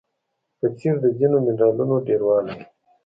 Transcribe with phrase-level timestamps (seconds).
[0.59, 2.57] په څېر د ځینو منرالونو ډیروالی